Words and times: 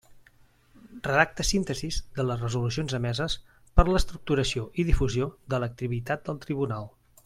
Redacta 1.07 1.45
síntesis 1.49 1.99
de 2.15 2.25
les 2.31 2.41
resolucions 2.45 2.97
emeses 3.01 3.37
per 3.51 3.87
a 3.87 3.93
l'estructuració 3.93 4.67
i 4.85 4.89
difusió 4.93 5.33
de 5.55 5.65
l'activitat 5.65 6.29
del 6.31 6.45
Tribunal. 6.49 6.95